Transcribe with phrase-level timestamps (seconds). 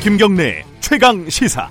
[0.00, 1.68] 김경래 최강 시사.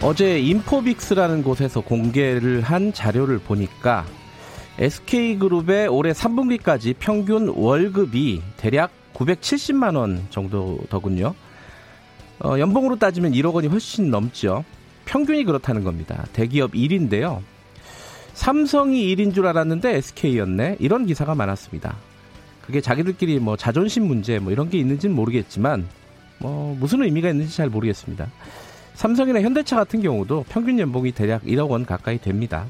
[0.00, 4.06] 어제 인포빅스라는 곳에서 공개를 한 자료를 보니까
[4.78, 11.34] SK그룹의 올해 3분기까지 평균 월급이 대략 970만 원 정도더군요.
[12.44, 14.64] 어, 연봉으로 따지면 1억 원이 훨씬 넘죠.
[15.06, 16.24] 평균이 그렇다는 겁니다.
[16.32, 17.42] 대기업 1인데요.
[18.36, 20.76] 삼성이 1인 줄 알았는데 SK였네.
[20.78, 21.96] 이런 기사가 많았습니다.
[22.60, 25.88] 그게 자기들끼리 뭐 자존심 문제 뭐 이런 게 있는지는 모르겠지만
[26.38, 28.30] 뭐 무슨 의미가 있는지 잘 모르겠습니다.
[28.92, 32.66] 삼성이나 현대차 같은 경우도 평균 연봉이 대략 1억 원 가까이 됩니다.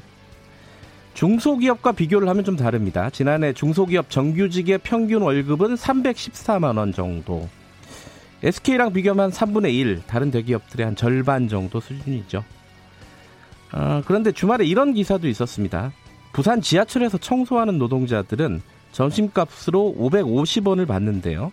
[1.13, 3.09] 중소기업과 비교를 하면 좀 다릅니다.
[3.09, 7.49] 지난해 중소기업 정규직의 평균 월급은 314만 원 정도.
[8.41, 12.43] SK랑 비교하면 3분의 1, 다른 대기업들의 한 절반 정도 수준이죠.
[13.73, 15.91] 어, 그런데 주말에 이런 기사도 있었습니다.
[16.33, 21.51] 부산 지하철에서 청소하는 노동자들은 점심값으로 550원을 받는데요.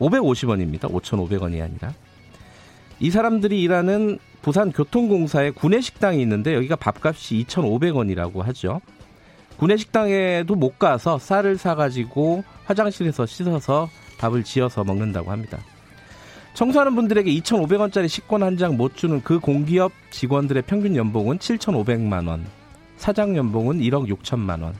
[0.00, 0.90] 550원입니다.
[0.90, 1.92] 5,500원이 아니라.
[3.00, 8.80] 이 사람들이 일하는 부산 교통공사에 구내식당이 있는데 여기가 밥값이 2,500원이라고 하죠.
[9.58, 15.58] 구내식당에도 못 가서 쌀을 사가지고 화장실에서 씻어서 밥을 지어서 먹는다고 합니다.
[16.58, 22.44] 청소하는 분들에게 2,500원짜리 식권 한 장 못 주는 그 공기업 직원들의 평균 연봉은 7,500만 원,
[22.96, 24.74] 사장 연봉은 1억 6천만 원.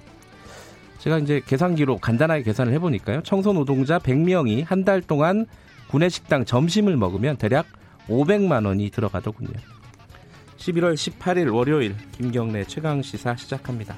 [0.98, 3.22] 제가 이제 계산기로 간단하게 계산을 해보니까요.
[3.22, 5.46] 청소 노동자 100명이 한 달 동안
[5.88, 7.66] 구내식당 점심을 먹으면 대략
[8.08, 9.52] 500만 원이 들어가더군요.
[10.56, 13.94] 11월 18일 월요일 김경래 최강 시사 시작합니다.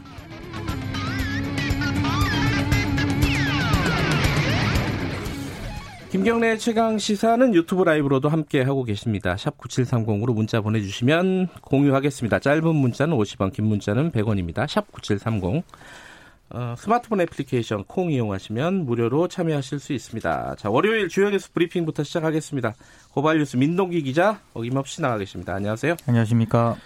[6.10, 9.36] 김경래 최강 시사는 유튜브 라이브로도 함께 하고 계십니다.
[9.36, 12.40] 샵 9730으로 문자 보내주시면 공유하겠습니다.
[12.40, 14.66] 짧은 문자는 50원, 긴 문자는 100원입니다.
[14.68, 15.62] 샵 9730.
[16.52, 20.56] 어, 스마트폰 애플리케이션 콩 이용하시면 무료로 참여하실 수 있습니다.
[20.58, 22.74] 자, 월요일 주요 뉴스 브리핑부터 시작하겠습니다.
[23.12, 25.54] 고발 뉴스 민동기 기자 어김없이 나가 계십니다.
[25.54, 25.94] 안녕하세요.
[26.08, 26.76] 안녕하십니까.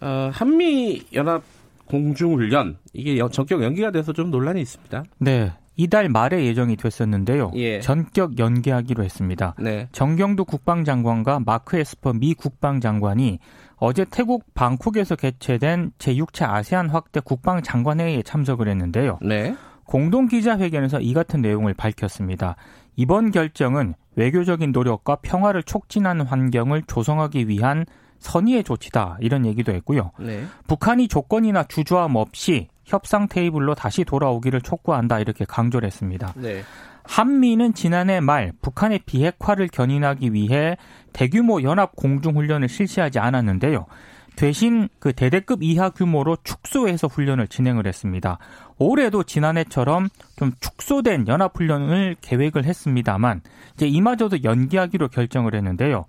[0.00, 1.42] 어, 한미 연합
[1.84, 5.04] 공중훈련 이게 전격 연기가 돼서 좀 논란이 있습니다.
[5.18, 5.52] 네.
[5.80, 7.52] 이달 말에 예정이 됐었는데요.
[7.54, 7.80] 예.
[7.80, 9.54] 전격 연기하기로 했습니다.
[9.58, 9.88] 네.
[9.92, 13.38] 정경두 국방장관과 마크 에스퍼 미 국방장관이
[13.76, 19.20] 어제 태국 방콕에서 개최된 제6차 아세안 확대 국방장관회의에 참석을 했는데요.
[19.22, 19.56] 네.
[19.84, 22.56] 공동 기자회견에서 이 같은 내용을 밝혔습니다.
[22.96, 27.86] 이번 결정은 외교적인 노력과 평화를 촉진하는 환경을 조성하기 위한
[28.18, 30.10] 선의의 조치다 이런 얘기도 했고요.
[30.20, 30.44] 네.
[30.66, 36.34] 북한이 조건이나 주저함 없이 협상 테이블로 다시 돌아오기를 촉구한다 이렇게 강조를 했습니다.
[36.36, 36.62] 네.
[37.04, 40.76] 한미는 지난해 말 북한의 비핵화를 견인하기 위해
[41.12, 43.86] 대규모 연합 공중훈련을 실시하지 않았는데요.
[44.36, 48.38] 대신 그 대대급 이하 규모로 축소해서 훈련을 진행을 했습니다.
[48.78, 53.42] 올해도 지난해처럼 좀 축소된 연합훈련을 계획을 했습니다만
[53.74, 56.06] 이제 이마저도 연기하기로 결정을 했는데요.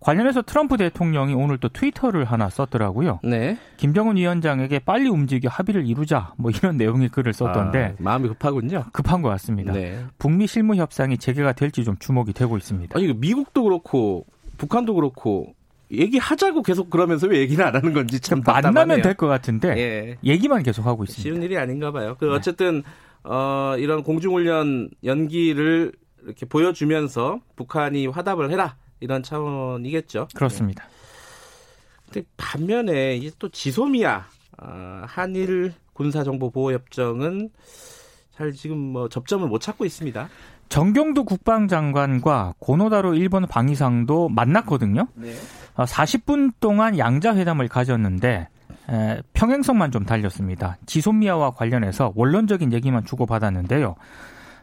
[0.00, 3.20] 관련해서 트럼프 대통령이 오늘 또 트위터를 하나 썼더라고요.
[3.24, 3.58] 네.
[3.76, 8.84] 김정은 위원장에게 빨리 움직여 합의를 이루자 뭐 이런 내용의 글을 썼던데 아, 마음이 급하군요.
[8.92, 9.72] 급한 것 같습니다.
[9.72, 10.04] 네.
[10.18, 12.96] 북미 실무 협상이 재개가 될지 좀 주목이 되고 있습니다.
[12.96, 14.26] 아니 미국도 그렇고
[14.58, 15.54] 북한도 그렇고
[15.90, 19.02] 얘기하자고 계속 그러면서 왜 얘기를 안 하는 건지 참 만나면 답답하네요.
[19.02, 20.16] 될것 같은데 예.
[20.24, 21.22] 얘기만 계속 하고 있습니다.
[21.22, 22.16] 쉬운 일이 아닌가 봐요.
[22.18, 22.32] 그 네.
[22.32, 22.82] 어쨌든
[23.22, 25.92] 어, 이런 공중훈련 연기를
[26.24, 30.28] 이렇게 보여주면서 북한이 화답을 해라 이런 차원이겠죠.
[30.34, 30.84] 그렇습니다.
[32.06, 34.24] 근데 반면에 이게 또 지소미아
[34.58, 37.50] 어, 한일 군사정보보호협정은
[38.36, 40.28] 잘 지금 뭐 접점을 못 찾고 있습니다.
[40.68, 45.06] 정경도 국방장관과 고노다로 일본 방위상도 만났거든요.
[45.14, 45.34] 네.
[45.74, 48.48] 어, 40분 동안 양자회담을 가졌는데
[48.88, 50.76] 에, 평행선만 좀 달렸습니다.
[50.86, 53.94] 지소미아와 관련해서 원론적인 얘기만 주고받았는데요.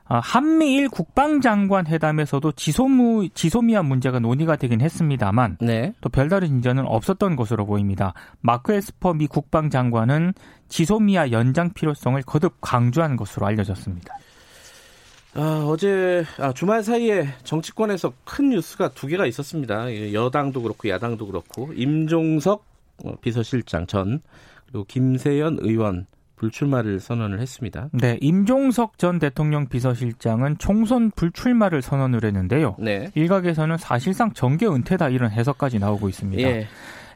[0.10, 5.94] 어, 한미일 국방장관 회담에서도 지소무, 지소미아 문제가 논의가 되긴 했습니다만 네.
[6.02, 8.14] 또 별다른 진전은 없었던 것으로 보입니다.
[8.42, 10.34] 마크 에스퍼 미 국방장관은
[10.68, 14.14] 지소미아 연장 필요성을 거듭 강조한 것으로 알려졌습니다.
[15.36, 19.90] 아, 어제 아, 주말 사이에 정치권에서 큰 뉴스가 두 개가 있었습니다.
[19.92, 22.64] 예, 여당도 그렇고 야당도 그렇고 임종석
[23.06, 24.22] 어, 비서실장 전
[24.68, 26.06] 그리고 김세연 의원
[26.44, 27.90] 불출마를 선언을 했습니다.
[27.94, 32.76] 네, 임종석 전 대통령 비서실장은 총선 불출마를 선언을 했는데요.
[32.80, 33.10] 네.
[33.16, 36.44] 일각에서는 사실상 정계 은퇴다 이런 해석까지 나오고 있습니다.
[36.44, 36.68] 예.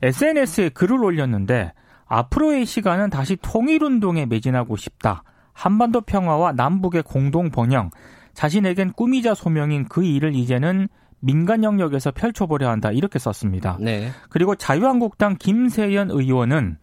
[0.02, 1.74] SNS에 글을 올렸는데
[2.06, 5.24] 앞으로의 시간은 다시 통일운동에 매진하고 싶다.
[5.52, 7.90] 한반도 평화와 남북의 공동 번영,
[8.34, 10.88] 자신에겐 꿈이자 소명인 그 일을 이제는
[11.20, 13.78] 민간 영역에서 펼쳐보려 한다 이렇게 썼습니다.
[13.82, 14.12] 네.
[14.30, 16.78] 그리고 자유한국당 김세연 의원은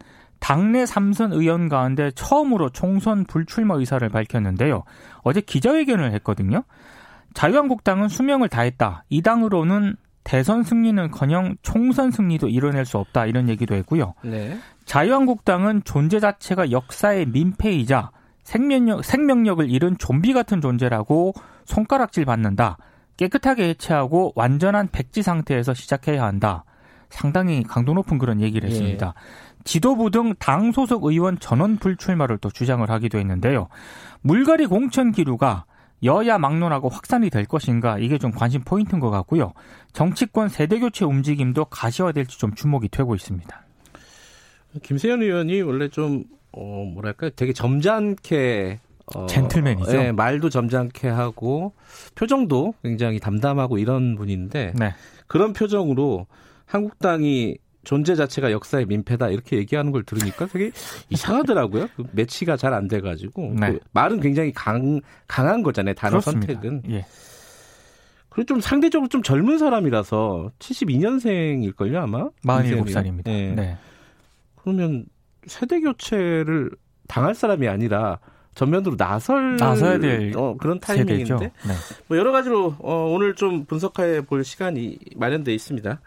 [0.44, 4.84] 당내 삼선 의원 가운데 처음으로 총선 불출마 의사를 밝혔는데요.
[5.22, 6.64] 어제 기자회견을 했거든요.
[7.32, 9.04] 자유한국당은 수명을 다했다.
[9.08, 14.12] 이 당으로는 대선 승리는커녕 총선 승리도 이뤄낼 수 없다 이런 얘기도 했고요.
[14.20, 14.58] 네.
[14.84, 18.10] 자유한국당은 존재 자체가 역사의 민폐이자
[18.42, 21.32] 생명력, 생명력을 잃은 좀비 같은 존재라고
[21.64, 22.76] 손가락질 받는다.
[23.16, 26.64] 깨끗하게 해체하고 완전한 백지 상태에서 시작해야 한다.
[27.14, 29.14] 상당히 강도 높은 그런 얘기를 했습니다.
[29.16, 29.54] 예.
[29.64, 33.68] 지도부 등 당 소속 의원 전원 불출마를 또 주장을 하기도 했는데요.
[34.22, 35.64] 물갈이 공천 기류가
[36.02, 39.52] 여야 막론하고 확산이 될 것인가 이게 좀 관심 포인트인 것 같고요.
[39.92, 43.62] 정치권 세대 교체 움직임도 가시화될지 좀 주목이 되고 있습니다.
[44.82, 48.80] 김세현 의원이 원래 좀 어, 뭐랄까 되게 점잖게
[49.14, 49.96] 어, 젠틀맨이죠.
[49.96, 51.72] 예, 말도 점잖게 하고
[52.16, 54.94] 표정도 굉장히 담담하고 이런 분인데 네.
[55.26, 56.26] 그런 표정으로
[56.74, 60.72] 한국당이 존재 자체가 역사의 민폐다 이렇게 얘기하는 걸 들으니까 되게
[61.08, 61.88] 이상하더라고요.
[61.96, 63.72] 그 매치가 잘 안 돼가지고 네.
[63.72, 65.94] 그 말은 굉장히 강 강한 거잖아요.
[65.94, 66.52] 단어 그렇습니다.
[66.54, 66.82] 선택은.
[66.90, 67.06] 예.
[68.28, 72.28] 그리고 좀 상대적으로 좀 젊은 사람이라서 72년생일 걸요 아마.
[72.44, 73.24] 47살입니다.
[73.24, 73.54] 네.
[73.54, 73.76] 네.
[74.56, 75.06] 그러면
[75.46, 76.70] 세대 교체를
[77.06, 78.18] 당할 사람이 아니라
[78.56, 81.74] 전면으로 나설 나서야 될 어, 그런 타이밍인데 네.
[82.08, 86.00] 뭐 여러 가지로 어, 오늘 좀 분석해 볼 시간이 마련돼 있습니다.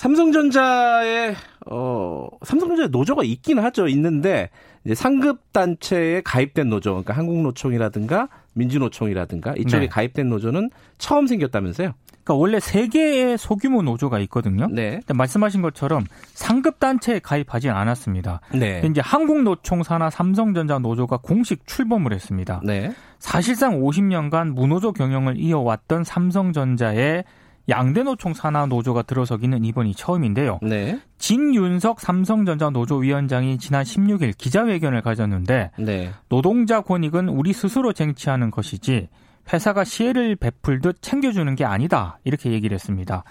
[0.00, 1.36] 삼성전자의
[1.70, 3.86] 어 삼성전자 노조가 있긴 하죠.
[3.88, 4.48] 있는데
[4.82, 9.88] 이제 상급 단체에 가입된 노조, 그러니까 한국노총이라든가 민주노총이라든가 이쪽에 네.
[9.88, 11.92] 가입된 노조는 처음 생겼다면서요?
[12.08, 14.68] 그러니까 원래 세 개의 소규모 노조가 있거든요.
[14.72, 15.00] 네.
[15.06, 18.40] 말씀하신 것처럼 상급 단체에 가입하진 않았습니다.
[18.54, 18.80] 네.
[18.90, 22.62] 이제 한국노총 산하 삼성전자 노조가 공식 출범을 했습니다.
[22.64, 22.90] 네.
[23.18, 27.24] 사실상 50년간 무노조 경영을 이어왔던 삼성전자의
[27.68, 30.58] 양대 노총 산하 노조가 들어서기는 이번이 처음인데요.
[30.62, 31.00] 네.
[31.18, 36.10] 진윤석 삼성전자 노조 위원장이 지난 16일 기자회견을 가졌는데 네.
[36.28, 39.08] 노동자 권익은 우리 스스로 쟁취하는 것이지
[39.52, 43.24] 회사가 시혜를 베풀듯 챙겨주는 게 아니다 이렇게 얘기를 했습니다.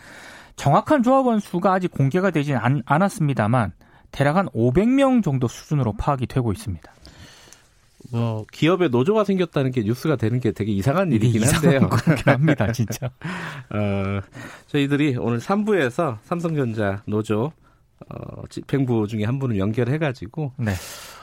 [0.55, 3.71] 정확한 조합원 수가 아직 공개가 되진 않, 않았습니다만
[4.11, 6.91] 대략 한 500명 정도 수준으로 파악이 되고 있습니다.
[8.11, 11.89] 뭐 기업에 노조가 생겼다는 게 뉴스가 되는 게 되게 이상한 일이긴 한데요.
[12.25, 13.07] 합니다, 진짜.
[13.69, 14.21] 어,
[14.67, 17.51] 저희들이 오늘 3부에서 삼성전자 노조
[18.09, 20.73] 어, 집행부 중에 한 분을 연결해가지고 네.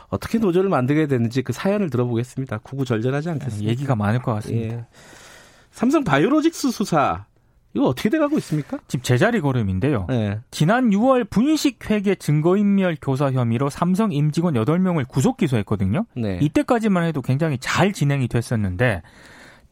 [0.09, 2.59] 어떻게 노조를 만들게 됐는지 그 사연을 들어보겠습니다.
[2.59, 3.71] 구구절절하지 않겠습니까?
[3.71, 4.77] 얘기가 많을 것 같습니다.
[4.77, 4.87] 예.
[5.73, 7.27] 삼성 바이오로직스 수사
[7.77, 8.79] 이거 어떻게 돼가고 있습니까?
[8.89, 10.07] 지금 제자리 걸음인데요.
[10.09, 10.41] 네.
[10.51, 16.07] 지난 6월 분식회계 증거인멸 교사 혐의로 삼성 임직원 8명을 구속 기소했거든요.
[16.17, 16.39] 네.
[16.41, 19.03] 이때까지만 해도 굉장히 잘 진행이 됐었는데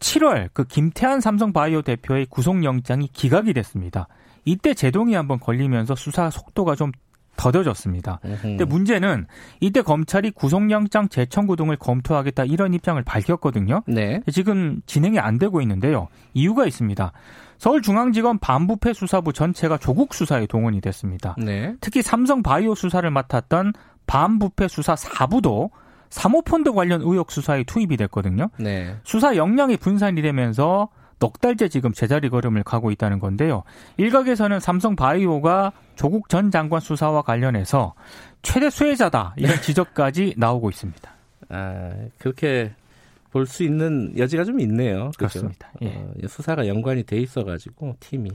[0.00, 4.06] 7월 그 김태한 삼성바이오 대표의 구속영장이 기각이 됐습니다.
[4.44, 6.92] 이때 제동이 한번 걸리면서 수사 속도가 좀
[7.36, 8.20] 더뎌졌습니다.
[8.42, 9.26] 근데 문제는
[9.60, 13.82] 이때 검찰이 구속영장 재청구 등을 검토하겠다 이런 입장을 밝혔거든요.
[13.86, 14.20] 네.
[14.30, 16.08] 지금 진행이 안 되고 있는데요.
[16.34, 17.12] 이유가 있습니다.
[17.64, 21.34] 서울중앙지검 반부패 수사부 전체가 조국 수사에 동원이 됐습니다.
[21.38, 21.74] 네.
[21.80, 23.72] 특히 삼성 바이오 수사를 맡았던
[24.06, 25.70] 반부패 수사 4부도
[26.10, 28.50] 사모펀드 관련 의혹 수사에 투입이 됐거든요.
[28.58, 28.94] 네.
[29.02, 33.62] 수사 역량이 분산이 되면서 넉 달째 지금 제자리 걸음을 가고 있다는 건데요.
[33.96, 37.94] 일각에서는 삼성 바이오가 조국 전 장관 수사와 관련해서
[38.42, 41.10] 최대 수혜자다 이런 지적까지 나오고 있습니다.
[41.48, 42.74] 아 그렇게
[43.34, 45.10] 볼 수 있는 여지가 좀 있네요.
[45.18, 45.40] 그렇죠?
[45.40, 45.72] 그렇습니다.
[45.82, 45.88] 예.
[45.88, 48.30] 어, 수사가 연관이 돼 있어가지고 팀이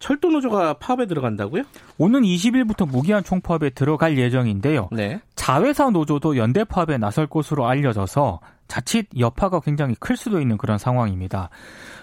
[0.00, 1.62] 철도 노조가 파업에 들어간다고요?
[1.98, 4.88] 오는 20일부터 무기한 총파업에 들어갈 예정인데요.
[4.90, 5.20] 네.
[5.36, 11.50] 자회사 노조도 연대 파업에 나설 것으로 알려져서 자칫 여파가 굉장히 클 수도 있는 그런 상황입니다.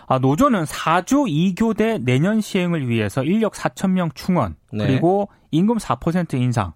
[0.07, 4.87] 아, 노조는 4조 2교대 내년 시행을 위해서 인력 4천 명 충원 네.
[4.87, 6.71] 그리고 임금 4% 인상,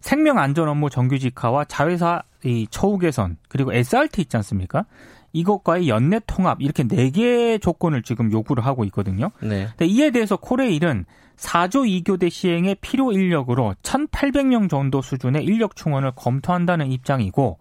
[0.00, 4.86] 생명 안전 업무 정규직화와 자회사 이 처우 개선 그리고 SRT 있지 않습니까?
[5.32, 9.30] 이것과의 연내 통합 이렇게 네 개의 조건을 지금 요구를 하고 있거든요.
[9.40, 9.66] 네.
[9.76, 11.04] 근데 이에 대해서 코레일은
[11.36, 17.58] 4조 2교대 시행의 필요 인력으로 1,800명 정도 수준의 인력 충원을 검토한다는 입장이고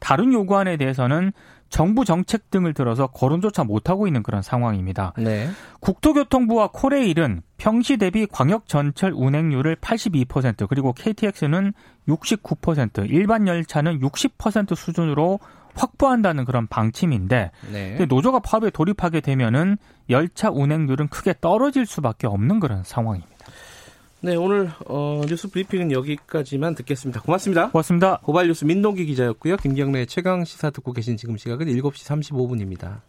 [0.00, 1.32] 다른 요구안에 대해서는
[1.68, 5.12] 정부 정책 등을 들어서 거론조차 못하고 있는 그런 상황입니다.
[5.18, 5.48] 네.
[5.80, 11.72] 국토교통부와 코레일은 평시 대비 광역 전철 운행률을 82% 그리고 KTX는
[12.08, 15.40] 69% 일반 열차는 60% 수준으로
[15.74, 18.06] 확보한다는 그런 방침인데 네.
[18.06, 19.76] 노조가 파업에 돌입하게 되면은
[20.10, 23.36] 열차 운행률은 크게 떨어질 수밖에 없는 그런 상황입니다.
[24.20, 27.20] 네, 오늘 어, 뉴스 브리핑은 여기까지만 듣겠습니다.
[27.22, 27.70] 고맙습니다.
[27.70, 28.18] 고맙습니다.
[28.24, 29.56] 고발 뉴스 민동기 기자였고요.
[29.58, 33.00] 김경래 최강 시사 듣고 계신 지금 시각은 7시 35분입니다.